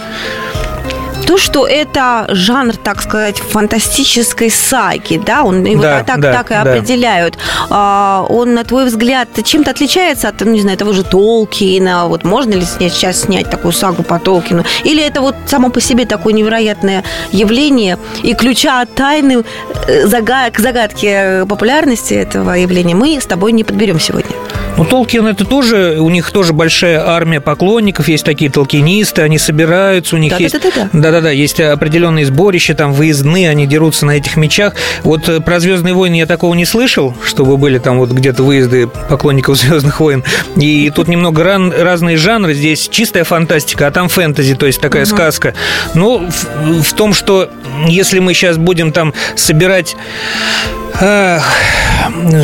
[1.26, 6.50] То, что это жанр, так сказать, фантастической саги, да, он его Да, так, да, так
[6.50, 6.62] и да.
[6.62, 7.38] определяют.
[7.70, 12.06] А, он, на твой взгляд, чем-то отличается от, ну, не знаю, того же Толкина?
[12.06, 14.64] Вот можно ли снять, сейчас снять такую сагу по Толкину?
[14.84, 19.44] Или это вот само по себе такое невероятное явление и ключа от тайны
[19.86, 24.32] э, к загадке популярности этого явления мы с тобой не подберем сегодня.
[24.76, 30.16] Ну, Толкин это тоже, у них тоже большая армия поклонников, есть такие толкинисты, они собираются,
[30.16, 30.54] у них есть...
[30.54, 30.88] Да-да-да-да.
[30.92, 34.74] Да-да-да, есть определенные сборища, там выездные, они дерутся на этих мечах.
[35.02, 38.86] Вот э, про Звездные войны я такого не слышал, чтобы были там вот где-то выезды
[38.86, 40.24] поклонников Звездных войн.
[40.56, 45.04] И тут немного ран- разные жанры, здесь чистая фантастика, а там фэнтези, то есть такая
[45.04, 45.54] сказка.
[45.94, 47.50] Но в, в том, что
[47.88, 49.96] если мы сейчас будем там собирать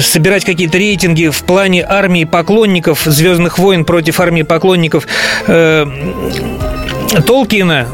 [0.00, 5.06] собирать какие-то рейтинги в плане армии поклонников Звездных войн против армии поклонников
[5.46, 5.86] э,
[7.26, 7.88] Толкина,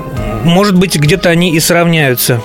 [0.44, 2.40] может быть, где-то они и сравняются.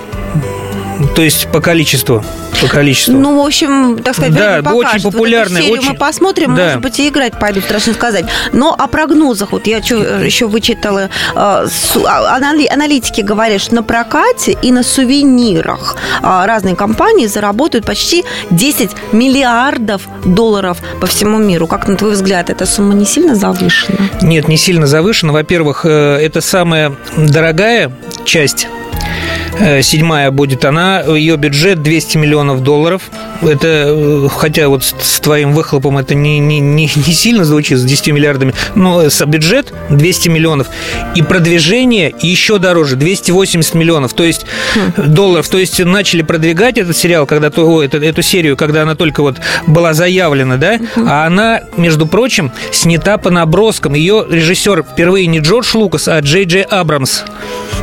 [1.14, 2.24] То есть по количеству.
[2.60, 3.14] По количеству.
[3.18, 4.94] Ну, в общем, так сказать, Да, покажет.
[4.94, 6.64] очень Вот популярный, серию очень- мы посмотрим, Да.
[6.64, 8.24] может быть, и играть пойдут, страшно сказать.
[8.52, 13.82] Но о прогнозах, вот я чё- еще вычитала, э, а- анали- аналитики говорят, что на
[13.82, 21.66] прокате и на сувенирах а, разные компании заработают почти 10 миллиардов долларов по всему миру.
[21.66, 23.96] Как, на твой взгляд, эта сумма не сильно завышена?
[24.22, 25.32] Нет, не сильно завышено.
[25.32, 27.90] Во-первых, э, это самая дорогая
[28.24, 28.79] часть э,
[29.82, 33.02] седьмая будет, она, ее бюджет 200 миллионов долларов.
[33.42, 37.84] Это, э, хотя вот с, твоим выхлопом это не, не, не, не сильно звучит, с
[37.84, 40.68] 10 миллиардами, но с- бюджет 200 миллионов.
[41.14, 44.46] И продвижение еще дороже, 280 миллионов то есть,
[44.96, 45.48] долларов.
[45.48, 49.20] То есть начали продвигать этот сериал, когда, то- о, эту, эту серию, когда она только
[49.22, 53.94] вот была заявлена, да, а она, между прочим, снята по наброскам.
[53.94, 57.22] Ее режиссер впервые не Джордж Лукас, а Джей Джей Абрамс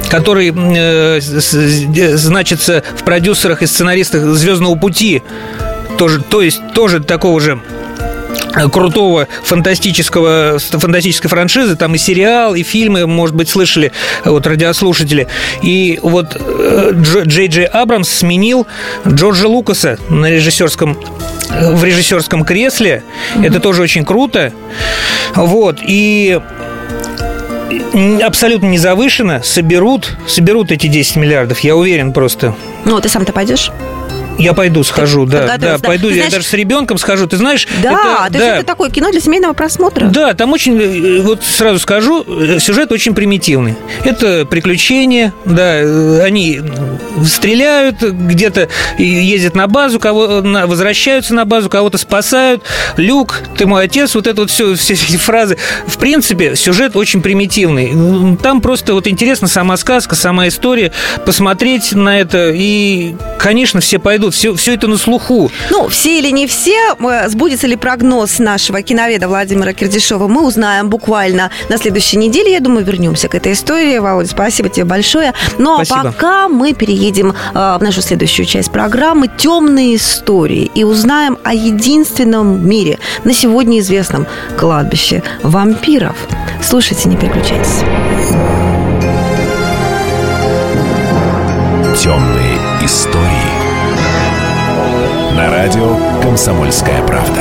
[0.09, 5.21] который э, значится в продюсерах и сценаристах Звездного пути.
[5.97, 7.59] Тоже, то есть тоже такого же
[8.55, 11.75] э, крутого фантастического фантастической франшизы.
[11.75, 13.91] Там и сериал и фильмы может быть слышали
[14.23, 15.27] э, вот радиослушатели.
[15.63, 18.67] И вот э, Дж- Джей Джей Абрамс сменил
[19.07, 20.97] Джорджа Лукаса на режиссерском
[21.49, 23.03] в режиссерском кресле.
[23.41, 24.51] Это тоже очень круто.
[25.35, 26.39] Вот и
[28.23, 32.55] абсолютно не завышено, соберут, соберут эти 10 миллиардов, я уверен просто.
[32.85, 33.71] Ну, ты сам-то пойдешь?
[34.37, 35.77] Я пойду, схожу, да, да, да.
[35.79, 37.27] пойду, Ты я знаешь- даже с ребенком схожу.
[37.27, 40.07] Ты знаешь, Да, это, то есть да, это такое кино для семейного просмотра.
[40.07, 43.75] да, там очень, э, вот сразу скажу, э, сюжет очень примитивный.
[44.03, 46.59] Это приключения, да, э, они
[47.25, 52.63] стреляют, где-то ездят на базу, кого на- возвращаются на базу, кого-то спасают.
[52.97, 55.57] Люк, ты мой отец, вот это вот все, все эти фразы.
[55.87, 58.37] В принципе, сюжет очень примитивный.
[58.37, 60.91] Там просто вот интересна сама сказка, сама история,
[61.25, 65.51] посмотреть на это, и, конечно, все пойдут, все, все это на слуху.
[65.69, 70.89] Ну, все или не все, э, сбудется ли прогноз нашего киноведа Владимира Кирдишова, мы узнаем
[70.89, 72.51] буквально на следующей неделе.
[72.51, 73.97] Я думаю, вернемся к этой истории.
[73.97, 75.33] Володя, спасибо тебе большое.
[75.57, 76.11] Ну, а Спасибо.
[76.11, 82.57] пока мы переедем э, в нашу следующую часть программы «Темные истории» и узнаем о единственном
[82.57, 86.15] в мире на сегодня известном кладбище вампиров.
[86.61, 87.83] Слушайте, не переключайтесь.
[91.97, 93.46] Темные истории.
[95.47, 97.39] На радио Комсомольская правда.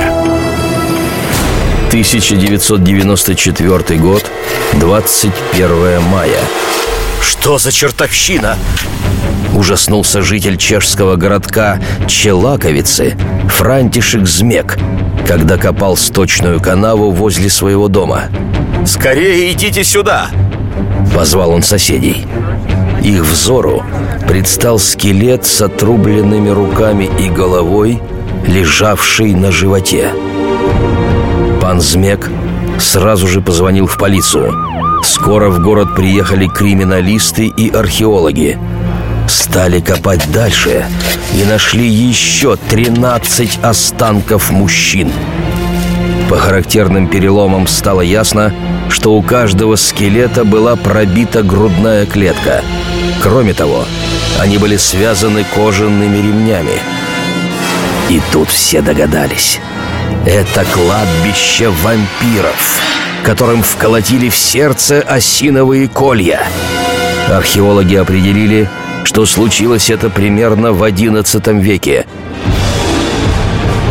[1.88, 4.24] 1994 год,
[4.74, 6.38] 21 мая.
[7.20, 8.56] Что за чертовщина?
[9.56, 14.78] Ужаснулся житель чешского городка Челаковицы Франтишек Змек,
[15.26, 18.26] когда копал сточную канаву возле своего дома.
[18.86, 20.28] Скорее идите сюда!
[21.12, 22.24] Позвал он соседей.
[23.02, 23.84] Их взору
[24.28, 28.00] предстал скелет с отрубленными руками и головой,
[28.46, 30.12] лежавший на животе.
[31.60, 32.30] Пан Змек
[32.78, 34.52] сразу же позвонил в полицию.
[35.02, 38.58] Скоро в город приехали криминалисты и археологи.
[39.28, 40.86] Стали копать дальше
[41.34, 45.10] и нашли еще 13 останков мужчин.
[46.28, 48.52] По характерным переломам стало ясно,
[48.88, 52.62] что у каждого скелета была пробита грудная клетка.
[53.22, 53.84] Кроме того,
[54.38, 56.80] они были связаны кожаными ремнями.
[58.08, 59.60] И тут все догадались.
[60.24, 62.80] Это кладбище вампиров,
[63.24, 66.42] которым вколотили в сердце осиновые колья.
[67.28, 68.68] Археологи определили,
[69.04, 72.06] что случилось это примерно в XI веке.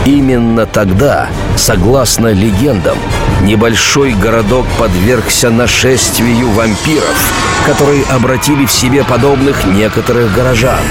[0.06, 2.98] Именно тогда, согласно легендам,
[3.42, 7.34] небольшой городок подвергся нашествию вампиров,
[7.66, 10.84] которые обратили в себе подобных некоторых горожан.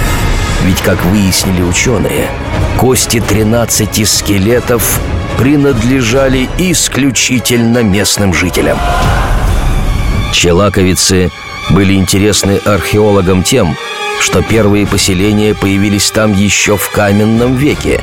[0.65, 2.29] Ведь, как выяснили ученые,
[2.79, 5.01] кости 13 скелетов
[5.37, 8.79] принадлежали исключительно местным жителям.
[10.33, 11.31] Челаковицы
[11.71, 13.77] были интересны археологам тем,
[14.21, 18.01] что первые поселения появились там еще в каменном веке.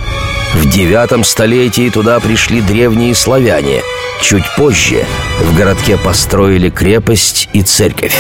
[0.54, 3.82] В девятом столетии туда пришли древние славяне.
[4.22, 5.06] Чуть позже
[5.40, 8.16] в городке построили крепость и церковь.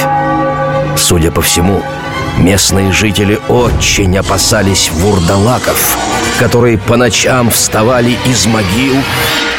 [0.97, 1.81] Судя по всему,
[2.37, 5.97] местные жители очень опасались вурдалаков,
[6.39, 8.95] которые по ночам вставали из могил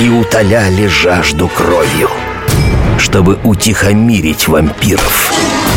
[0.00, 2.10] и утоляли жажду кровью.
[2.98, 5.32] Чтобы утихомирить вампиров,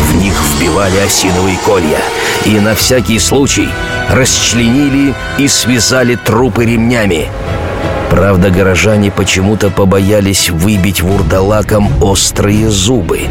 [0.10, 2.02] в них вбивали осиновые колья
[2.46, 3.70] и на всякий случай
[4.10, 7.30] расчленили и связали трупы ремнями.
[8.16, 13.28] Правда, горожане почему-то побоялись выбить вурдалакам острые зубы.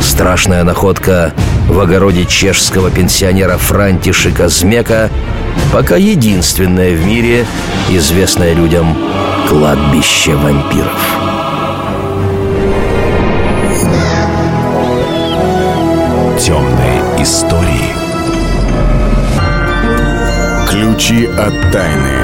[0.00, 1.34] Страшная находка
[1.68, 5.10] в огороде чешского пенсионера Франтишика Змека
[5.74, 7.44] пока единственное в мире
[7.90, 8.96] известное людям
[9.46, 11.18] кладбище вампиров.
[16.40, 17.92] Темные истории.
[20.70, 22.23] Ключи от тайны.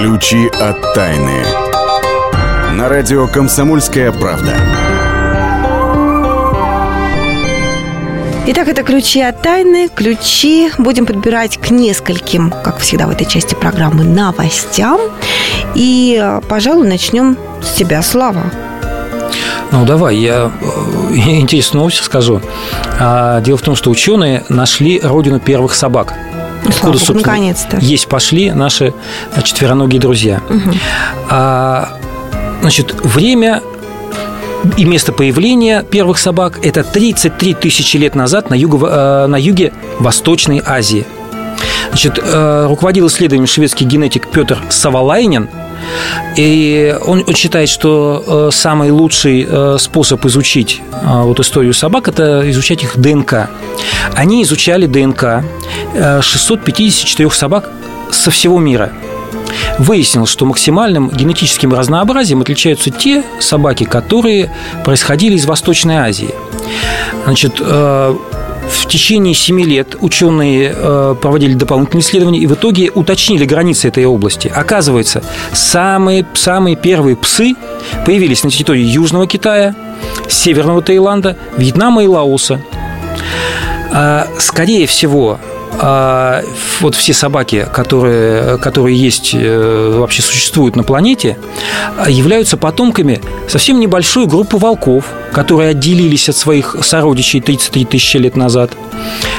[0.00, 1.42] Ключи от тайны.
[2.74, 4.54] На радио «Комсомольская правда».
[8.46, 9.88] Итак, это ключи от тайны.
[9.92, 15.00] Ключи будем подбирать к нескольким, как всегда в этой части программы, новостям.
[15.74, 18.52] И, пожалуй, начнем с тебя, Слава.
[19.72, 22.40] Ну, давай, я э, интересную новость скажу.
[23.00, 26.14] А, дело в том, что ученые нашли родину первых собак.
[26.68, 27.78] Откуда, собственно, наконец-то.
[27.80, 28.94] есть пошли наши
[29.42, 30.40] четвероногие друзья.
[30.48, 30.74] Угу.
[31.30, 31.98] А,
[32.60, 33.62] значит, время
[34.76, 39.72] и место появления первых собак– это 33 тысячи лет назад на, юго, э, на юге
[39.98, 41.06] Восточной Азии.
[41.88, 45.48] Значит, э, руководил исследованием шведский генетик Петр Савалайнин–
[46.36, 52.48] и он, считает, что э, самый лучший э, способ изучить э, вот историю собак– это
[52.50, 53.48] изучать их ДНК.
[54.14, 55.44] Они изучали ДНК
[56.20, 57.70] 654 собак
[58.10, 58.92] со всего мира.
[59.78, 64.50] Выяснилось, что максимальным генетическим разнообразием отличаются те собаки, которые
[64.84, 66.34] происходили из Восточной Азии.
[67.24, 67.60] Значит,
[68.70, 74.04] в течение семи лет ученые э, проводили дополнительные исследования и в итоге уточнили границы этой
[74.04, 74.48] области.
[74.54, 77.54] Оказывается, самые, самые первые псы
[78.04, 79.74] появились на территории Южного Китая,
[80.28, 82.60] Северного Таиланда, Вьетнама и Лаоса.
[83.90, 85.38] А, скорее всего,
[85.80, 86.42] а,
[86.80, 91.38] вот все собаки, которые, которые есть, э, вообще существуют на планете,
[92.08, 98.70] являются потомками совсем небольшой группы волков, которые отделились от своих сородичей 33 тысячи лет назад.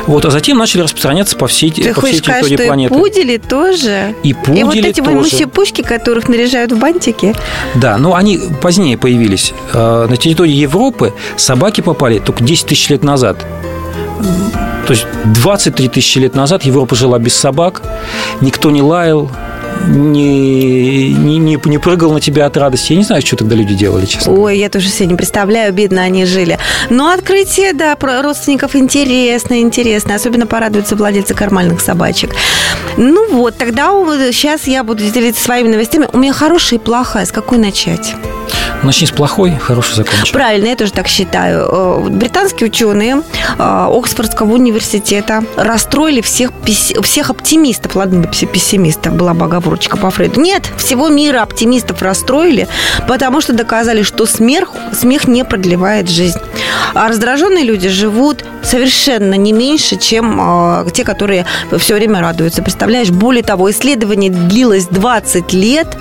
[0.07, 2.95] Вот, а затем начали распространяться по всей, Ты по всей территории сказать, планеты.
[2.95, 4.15] И пудели тоже.
[4.23, 5.11] И пудели И вот эти тоже.
[5.11, 7.35] муси-пушки, которых наряжают в бантики.
[7.75, 9.53] Да, но они позднее появились.
[9.73, 13.45] Э, на территории Европы собаки попали только 10 тысяч лет назад.
[14.87, 17.81] То есть 23 тысячи лет назад Европа жила без собак,
[18.41, 19.29] никто не лаял,
[19.87, 22.93] не, не, не, не прыгал на тебя от радости.
[22.93, 24.33] Я не знаю, что тогда люди делали, честно.
[24.33, 26.57] Ой, я тоже себе не представляю, бедно они жили.
[26.89, 30.15] Но открытие, да, про родственников интересно, интересно.
[30.15, 32.31] Особенно порадуются владельцы кармальных собачек.
[32.97, 33.89] Ну вот, тогда
[34.31, 36.07] сейчас я буду делиться своими новостями.
[36.11, 37.25] У меня хорошая и плохая.
[37.25, 38.15] С какой начать?
[38.81, 40.33] Начни с плохой, хороший закончим.
[40.33, 41.67] Правильно, я тоже так считаю.
[41.69, 43.21] Э, британские ученые
[43.57, 46.51] э, Оксфордского университета расстроили всех,
[47.03, 50.39] всех оптимистов, ладно, пессимистов, была бы оговорочка по Фрейду.
[50.39, 52.69] Нет, всего мира оптимистов расстроили,
[53.05, 56.39] потому что доказали, что смех, смех не продлевает жизнь.
[56.93, 61.45] А раздраженные люди живут совершенно не меньше, чем э, те, которые
[61.77, 62.61] все время радуются.
[62.61, 65.97] Представляешь, более того, исследование длилось 20 лет,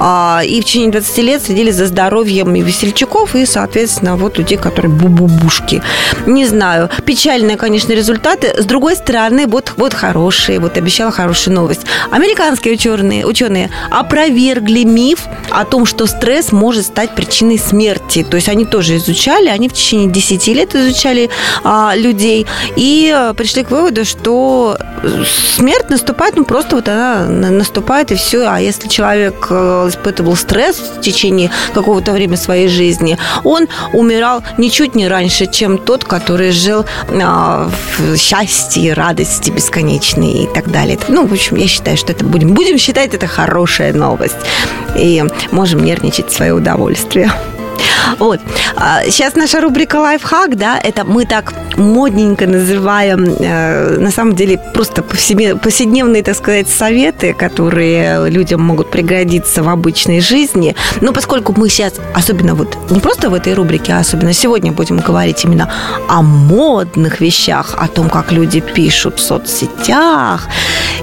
[0.00, 4.58] э, и в течение 20 лет следили за здоровьем и весельчаков, и, соответственно, вот людей,
[4.58, 5.82] которые бу-бу-бушки.
[6.26, 8.54] Не знаю, печальные, конечно, результаты.
[8.56, 11.82] С другой стороны, вот, вот хорошие, вот обещала хорошую новость.
[12.10, 18.26] Американские ученые, ученые опровергли миф о том, что стресс может стать причиной смерти.
[18.28, 21.30] То есть они тоже изучали, они в течение 10 лет изучали
[21.62, 22.46] а, людей
[22.76, 24.76] и э, пришли к выводу, что
[25.56, 28.46] смерть наступает, ну просто вот она наступает и все.
[28.46, 34.94] А если человек э, испытывал стресс в течение какого-то времени своей жизни, он умирал ничуть
[34.94, 40.98] не раньше, чем тот, который жил а, в счастье, радости бесконечной и так далее.
[41.08, 44.36] Ну, в общем, я считаю, что это будем, будем считать это хорошая новость.
[44.96, 47.30] И можем нервничать в свое удовольствие.
[48.18, 48.40] Вот.
[49.06, 54.58] Сейчас а, наша рубрика «Лайфхак», да, это мы так модненько называем, э, на самом деле,
[54.72, 60.74] просто повседневные, так сказать, советы, которые людям могут пригодиться в обычной жизни.
[61.00, 64.98] Но поскольку мы сейчас, особенно вот, не просто в этой рубрике, а особенно сегодня будем
[64.98, 65.70] говорить именно
[66.08, 70.48] о модных вещах, о том, как люди пишут в соцсетях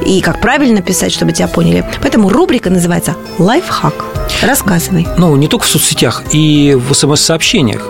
[0.06, 1.86] и как правильно писать, чтобы тебя поняли.
[2.02, 3.93] Поэтому рубрика называется «Лайфхак».
[4.41, 5.08] Рассказывай.
[5.18, 7.88] Ну, не только в соцсетях, и в смс-сообщениях.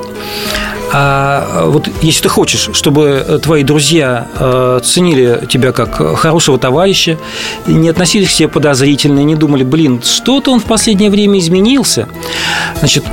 [0.94, 7.18] А вот если ты хочешь, чтобы твои друзья э, ценили тебя как хорошего товарища,
[7.66, 12.10] не относились к тебе подозрительно, не думали, блин, что-то он в последнее время изменился,
[12.80, 13.06] значит,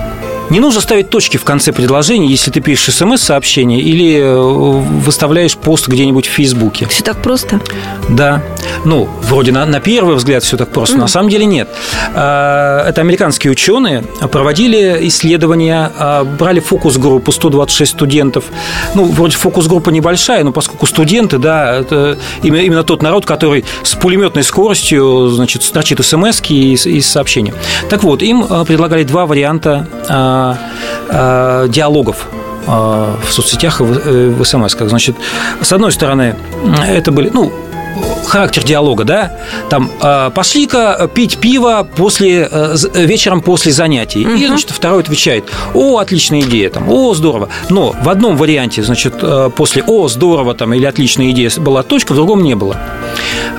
[0.51, 5.89] не нужно ставить точки в конце предложения, если ты пишешь смс-сообщение или э, выставляешь пост
[5.89, 6.87] где-нибудь в Фейсбуке.
[6.89, 7.61] Все так просто?
[8.09, 8.43] Да.
[8.85, 11.01] Ну, вроде на, на первый взгляд все так просто, mm.
[11.01, 11.69] на самом деле нет.
[12.15, 18.45] А, это американские ученые проводили исследования, а, брали фокус-группу 126 студентов.
[18.95, 23.95] Ну, вроде фокус-группа небольшая, но поскольку студенты, да, это именно, именно тот народ, который с
[23.95, 27.55] пулеметной скоростью, значит, строчит смс и, и сообщения.
[27.91, 29.87] Так вот, им а, предлагали два варианта
[31.09, 32.29] э, диалогов
[32.67, 34.75] э, в соцсетях и в, э, в смс.
[34.75, 34.89] -ках.
[34.89, 35.17] Значит,
[35.63, 36.35] с одной стороны,
[36.97, 37.53] это были, ну,
[38.27, 39.33] характер диалога, да,
[39.71, 44.27] там э, пошли-ка пить пиво после э, вечером после занятий.
[44.27, 44.35] Угу.
[44.35, 47.49] И, значит, второй отвечает: О, отличная идея, там, о, здорово.
[47.71, 52.13] Но в одном варианте, значит, э, после О, здорово там или отличная идея была точка,
[52.13, 52.77] в другом не было.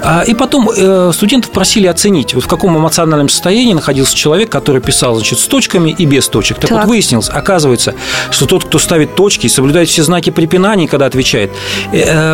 [0.04, 0.70] А, и потом
[1.14, 5.92] студентов просили оценить, вот в каком эмоциональном состоянии находился человек, который писал, значит, с точками
[5.98, 6.60] и без точек.
[6.60, 6.80] Так, так.
[6.80, 7.96] вот, выяснилось, оказывается,
[8.32, 11.52] что тот, кто ставит точки и соблюдает все знаки препинания, когда отвечает,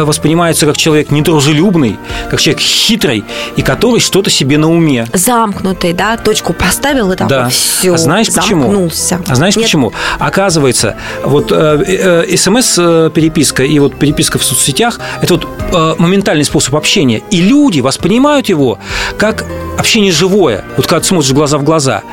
[0.03, 1.97] воспринимается как человек недружелюбный,
[2.29, 3.23] как человек хитрый
[3.55, 5.07] и который что-то себе на уме.
[5.13, 6.17] Замкнутый, да?
[6.17, 7.49] Точку поставил и такой, да.
[7.49, 9.17] все, а знаешь замкнулся.
[9.17, 9.31] почему?
[9.31, 9.65] А знаешь Нет.
[9.65, 9.93] почему?
[10.19, 16.75] Оказывается, вот э, э, смс-переписка и вот переписка в соцсетях– это вот э, моментальный способ
[16.75, 17.21] общения.
[17.31, 18.79] И люди воспринимают его
[19.17, 19.45] как
[19.77, 22.03] общение живое, вот когда ты смотришь глаза в глаза.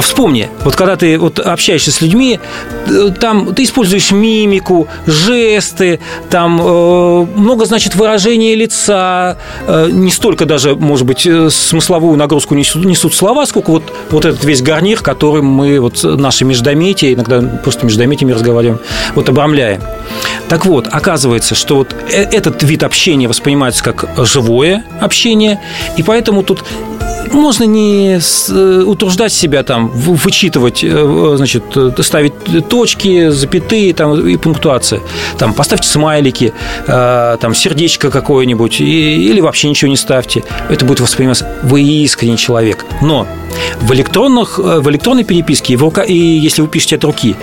[0.00, 2.38] Вспомни, вот когда ты вот общаешься с людьми,
[2.86, 10.44] э, там ты используешь мимику, жесты, там э, много, значит, выражения лица, э, не столько
[10.44, 15.00] даже, может быть, э, смысловую нагрузку несут, несут слова, сколько вот, вот этот весь гарнир,
[15.00, 18.80] которым мы вот наши междометия, иногда просто междометиями разговариваем,
[19.14, 19.80] вот обрамляем.
[20.48, 25.60] Так вот, оказывается, что вот э, этот вид общения воспринимается как живое общение,
[25.96, 26.64] и поэтому тут
[27.40, 31.64] можно не э, утруждать себя там, вычитывать, э, значит,
[32.00, 35.00] ставить точки, запятые там, и пунктуация.
[35.38, 36.52] Там, поставьте смайлики,
[36.86, 40.44] э, там, сердечко какое-нибудь, или вообще ничего не ставьте.
[40.68, 42.84] Это будет восприниматься, вы искренний человек.
[43.02, 43.26] Но
[43.80, 47.36] в, электронных, в электронной переписке, и, в рука, и если вы пишете от руки,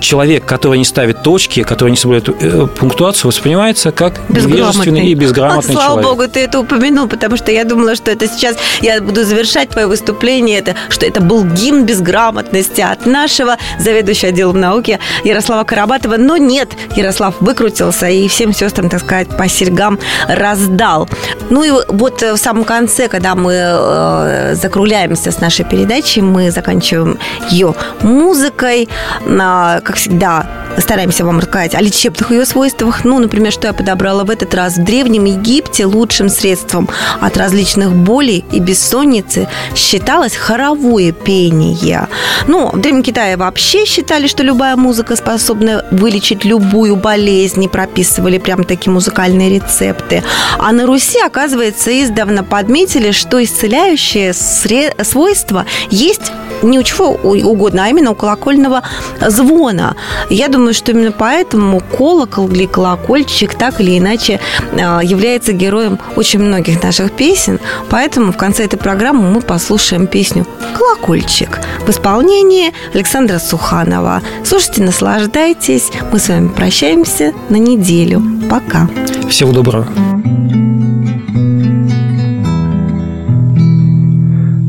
[0.00, 5.82] человек, который не ставит точки, который не соблюдает пунктуацию, воспринимается как невежественный и безграмотный вот,
[5.82, 6.04] слава человек.
[6.04, 9.70] Слава богу, ты это упомянул, потому что я думала, что это сейчас я буду завершать
[9.70, 16.16] твое выступление, это, что это был гимн безграмотности от нашего заведующего отделом науки Ярослава Карабатова.
[16.16, 19.98] Но нет, Ярослав выкрутился и всем сестрам, так сказать, по серьгам
[20.28, 21.08] раздал.
[21.50, 24.54] Ну и вот в самом конце, когда мы э,
[24.96, 27.18] закругляемся с нашей передачей, мы заканчиваем
[27.50, 28.88] ее музыкой.
[29.26, 30.46] Э, как всегда,
[30.78, 33.04] стараемся вам рассказать о лечебных ее свойствах.
[33.04, 34.76] Ну, например, что я подобрала в этот раз.
[34.76, 36.88] В Древнем Египте лучшим средством
[37.20, 42.08] от различных болей и бессонницы считалось хоровое пение.
[42.46, 48.38] Ну, в Древнем Китае вообще считали, что любая музыка способна вылечить любую болезнь, и прописывали
[48.38, 50.22] прям такие музыкальные рецепты.
[50.58, 56.32] А на Руси, оказывается, издавна подметили, что исцеляющее свойство есть
[56.66, 58.82] не у чего угодно, а именно у колокольного
[59.20, 59.96] звона.
[60.30, 64.40] Я думаю, что именно поэтому колокол или колокольчик так или иначе
[64.72, 67.60] а, является героем очень многих наших песен.
[67.90, 70.46] Поэтому в конце этой программы мы послушаем песню
[70.76, 74.22] «Колокольчик» в исполнении Александра Суханова.
[74.44, 75.90] Слушайте, наслаждайтесь.
[76.12, 78.22] Мы с вами прощаемся на неделю.
[78.50, 78.88] Пока.
[79.28, 79.86] Всего доброго.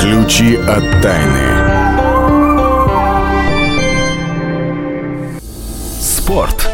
[0.00, 1.48] Ключи от тайны
[6.00, 6.68] Спорт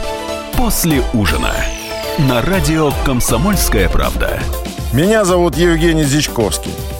[0.57, 1.53] после ужина
[2.21, 4.41] на радио «Комсомольская правда».
[4.93, 6.73] Меня зовут Евгений Зичковский.